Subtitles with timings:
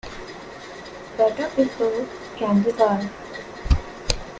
[1.15, 2.07] Butter Brickle...
[2.35, 3.07] candy bar!